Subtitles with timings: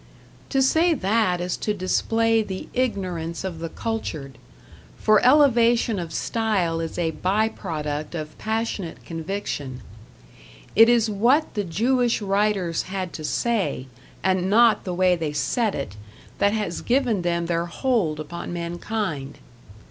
[0.49, 4.39] To say that is to display the ignorance of the cultured;
[4.97, 9.81] for elevation of style is a by product of passionate conviction;
[10.75, 13.85] it is what the Jewish writers had to say,
[14.23, 15.95] and not the way they said it,
[16.39, 19.37] that has given them their hold upon mankind.